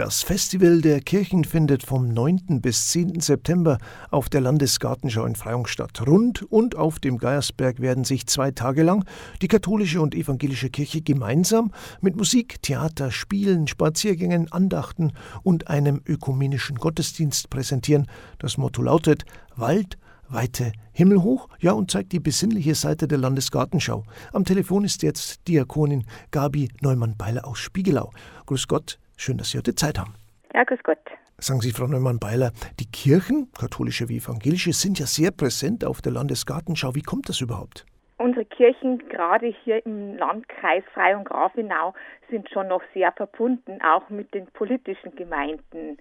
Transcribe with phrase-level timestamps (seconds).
[0.00, 2.62] Das Festival der Kirchen findet vom 9.
[2.62, 3.20] bis 10.
[3.20, 3.76] September
[4.10, 6.00] auf der Landesgartenschau in Freyung statt.
[6.06, 9.04] Rund und auf dem Geiersberg werden sich zwei Tage lang
[9.42, 16.76] die katholische und evangelische Kirche gemeinsam mit Musik, Theater, Spielen, Spaziergängen, Andachten und einem ökumenischen
[16.76, 18.06] Gottesdienst präsentieren.
[18.38, 19.98] Das Motto lautet Wald,
[20.30, 24.04] Weite, Himmel hoch, ja und zeigt die besinnliche Seite der Landesgartenschau.
[24.32, 28.12] Am Telefon ist jetzt Diakonin Gabi Neumann-Beiler aus Spiegelau.
[28.46, 30.14] Grüß Gott, Schön, dass Sie heute Zeit haben.
[30.54, 30.96] Ja, grüß Gott.
[31.36, 36.12] Sagen Sie, Frau Neumann-Beiler, die Kirchen, katholische wie evangelische, sind ja sehr präsent auf der
[36.12, 36.94] Landesgartenschau.
[36.94, 37.84] Wie kommt das überhaupt?
[38.16, 41.92] Unsere Kirchen, gerade hier im Landkreis Frei und Grafenau,
[42.30, 45.98] sind schon noch sehr verbunden, auch mit den politischen Gemeinden.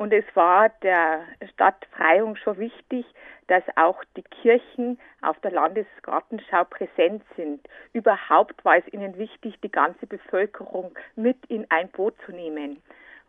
[0.00, 3.04] Und es war der Stadt Freyung schon wichtig,
[3.48, 7.60] dass auch die Kirchen auf der Landesgartenschau präsent sind.
[7.92, 12.78] Überhaupt war es ihnen wichtig, die ganze Bevölkerung mit in ein Boot zu nehmen.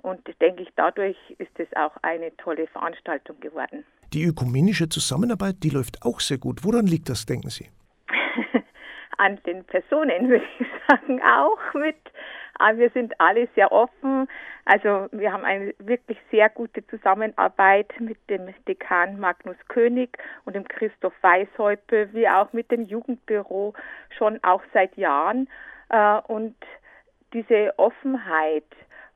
[0.01, 3.83] Und denke ich, dadurch ist es auch eine tolle Veranstaltung geworden.
[4.13, 6.63] Die ökumenische Zusammenarbeit, die läuft auch sehr gut.
[6.63, 7.69] Woran liegt das, denken Sie?
[9.17, 11.97] An den Personen würde ich sagen, auch mit
[12.59, 14.27] aber wir sind alle sehr offen.
[14.65, 20.67] Also wir haben eine wirklich sehr gute Zusammenarbeit mit dem Dekan Magnus König und dem
[20.67, 23.73] Christoph Weishäupel, wie auch mit dem Jugendbüro
[24.17, 25.47] schon auch seit Jahren.
[25.89, 26.55] Äh, und
[27.33, 28.65] diese Offenheit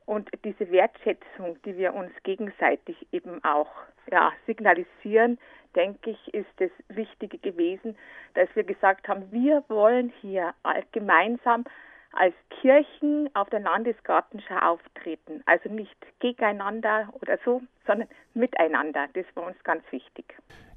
[0.06, 3.70] und diese Wertschätzung, die wir uns gegenseitig eben auch
[4.10, 5.38] ja, signalisieren,
[5.74, 7.96] denke ich, ist das Wichtige gewesen,
[8.34, 10.54] dass wir gesagt haben, wir wollen hier
[10.92, 11.64] gemeinsam
[12.12, 15.42] als Kirchen auf der Landesgartenschau auftreten.
[15.46, 19.06] Also nicht gegeneinander oder so, sondern miteinander.
[19.14, 20.24] Das war uns ganz wichtig.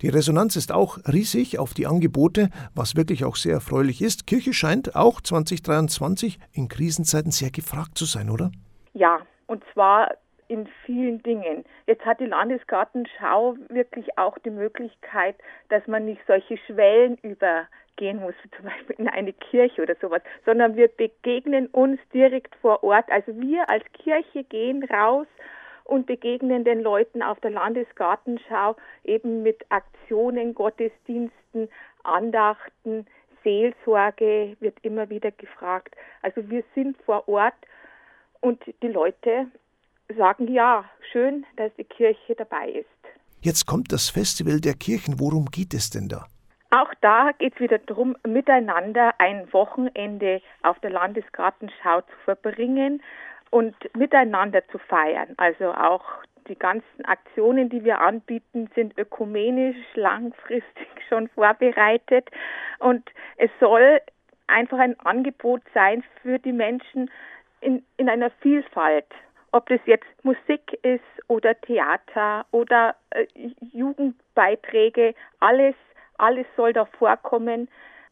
[0.02, 4.27] Die Resonanz ist auch riesig auf die Angebote, was wirklich auch sehr erfreulich ist.
[4.27, 8.52] Kirche scheint auch 2023 in Krisenzeiten sehr gefragt zu sein, oder?
[8.93, 10.09] Ja, und zwar
[10.49, 11.64] in vielen Dingen.
[11.86, 15.36] Jetzt hat die Landesgartenschau wirklich auch die Möglichkeit,
[15.69, 17.17] dass man nicht solche Schwellen
[18.00, 22.83] übergehen muss, zum Beispiel in eine Kirche oder sowas, sondern wir begegnen uns direkt vor
[22.83, 23.05] Ort.
[23.10, 25.27] Also wir als Kirche gehen raus
[25.83, 31.70] und begegnen den Leuten auf der Landesgartenschau eben mit Aktionen, Gottesdiensten,
[32.04, 33.05] Andachten,
[33.43, 35.95] Seelsorge wird immer wieder gefragt.
[36.21, 37.55] Also wir sind vor Ort
[38.42, 39.48] und die Leute
[40.17, 42.88] sagen, ja, schön, dass die Kirche dabei ist.
[43.42, 45.20] Jetzt kommt das Festival der Kirchen.
[45.20, 46.26] Worum geht es denn da?
[46.71, 53.02] Auch da geht es wieder darum, miteinander ein Wochenende auf der Landesgartenschau zu verbringen
[53.49, 55.33] und miteinander zu feiern.
[55.37, 56.03] Also auch
[56.47, 62.29] die ganzen Aktionen, die wir anbieten, sind ökumenisch langfristig schon vorbereitet.
[62.79, 63.99] Und es soll
[64.45, 67.09] einfach ein Angebot sein für die Menschen
[67.61, 69.08] in, in einer Vielfalt
[69.52, 73.25] ob das jetzt Musik ist oder Theater oder äh,
[73.73, 75.75] Jugendbeiträge, alles,
[76.19, 77.69] alles soll da vorkommen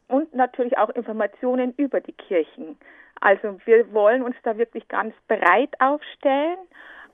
[0.08, 2.78] und natürlich auch Informationen über die Kirchen.
[3.20, 6.58] Also wir wollen uns da wirklich ganz breit aufstellen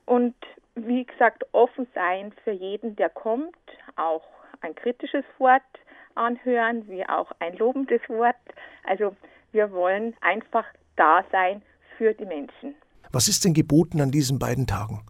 [0.05, 0.35] und
[0.75, 3.55] wie gesagt offen sein für jeden, der kommt,
[3.95, 4.23] auch
[4.61, 5.61] ein kritisches Wort
[6.15, 8.35] anhören, wie auch ein lobendes Wort.
[8.83, 9.15] Also
[9.51, 10.65] wir wollen einfach
[10.95, 11.61] da sein
[11.97, 12.75] für die Menschen.
[13.11, 15.01] Was ist denn geboten an diesen beiden Tagen?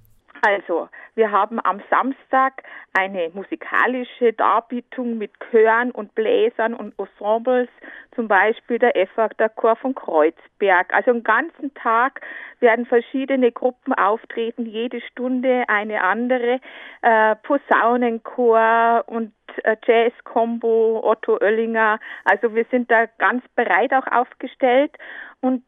[0.45, 7.69] Also, wir haben am Samstag eine musikalische Darbietung mit Chören und Bläsern und Ensembles,
[8.13, 10.93] zum Beispiel der EFAG, der Chor von Kreuzberg.
[10.93, 12.19] Also den ganzen Tag
[12.59, 16.59] werden verschiedene Gruppen auftreten, jede Stunde eine andere,
[17.03, 19.31] äh, Posaunenchor und
[19.63, 22.01] äh, Jazz-Combo, Otto Oellinger.
[22.25, 24.91] Also wir sind da ganz bereit auch aufgestellt
[25.39, 25.63] und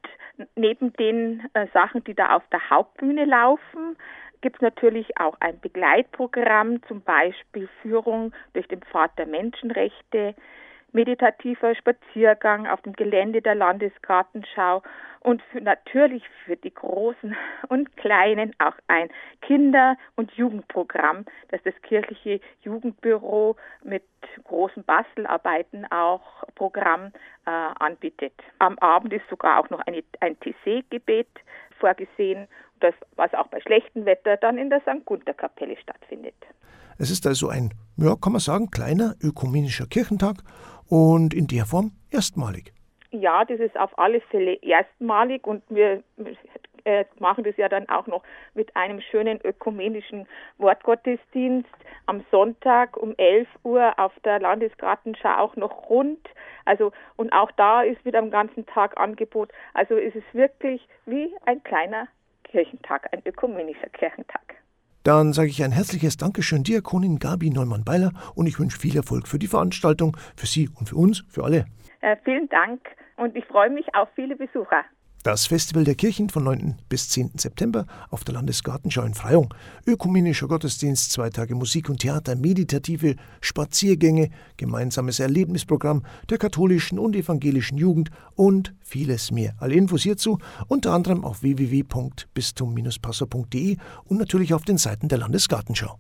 [0.56, 3.96] neben den äh, Sachen, die da auf der Hauptbühne laufen,
[4.46, 10.36] gibt es natürlich auch ein Begleitprogramm, zum Beispiel Führung durch den Pfad der Menschenrechte,
[10.92, 14.84] meditativer Spaziergang auf dem Gelände der Landesgartenschau
[15.22, 17.36] und für, natürlich für die Großen
[17.70, 19.10] und Kleinen auch ein
[19.42, 24.04] Kinder- und Jugendprogramm, das das kirchliche Jugendbüro mit
[24.44, 27.08] großen Bastelarbeiten auch Programm
[27.48, 28.34] äh, anbietet.
[28.60, 31.30] Am Abend ist sogar auch noch eine, ein TC-Gebet
[31.80, 32.48] vorgesehen,
[32.80, 35.06] das, was auch bei schlechtem Wetter dann in der St.
[35.06, 36.36] Gunther Kapelle stattfindet.
[36.98, 40.38] Es ist also ein, ja, kann man sagen, kleiner ökumenischer Kirchentag
[40.88, 42.74] und in der Form erstmalig.
[43.12, 46.04] Ja, das ist auf alle Fälle erstmalig und wir
[46.86, 48.24] äh, machen das ja dann auch noch
[48.54, 51.70] mit einem schönen ökumenischen Wortgottesdienst
[52.06, 56.30] am Sonntag um 11 Uhr auf der Landesgartenschau auch noch rund.
[56.64, 59.52] Also und auch da ist wieder am ganzen Tag Angebot.
[59.74, 62.08] Also es ist wirklich wie ein kleiner
[62.56, 64.56] Kirchentag, ein ökumenischer Kirchentag.
[65.04, 69.38] Dann sage ich ein herzliches Dankeschön Diakonin Gabi Neumann-Beiler und ich wünsche viel Erfolg für
[69.38, 71.66] die Veranstaltung, für Sie und für uns, für alle.
[72.00, 72.80] Äh, vielen Dank
[73.18, 74.86] und ich freue mich auf viele Besucher.
[75.26, 76.76] Das Festival der Kirchen von 9.
[76.88, 77.40] bis 10.
[77.40, 79.52] September auf der Landesgartenschau in Freyung.
[79.88, 87.80] Ökumenischer Gottesdienst, zwei Tage Musik und Theater, meditative Spaziergänge, gemeinsames Erlebnisprogramm der katholischen und evangelischen
[87.80, 89.56] Jugend und vieles mehr.
[89.58, 90.38] Alle Infos hierzu
[90.68, 95.98] unter anderem auf www.bistum-passau.de und natürlich auf den Seiten der Landesgartenschau.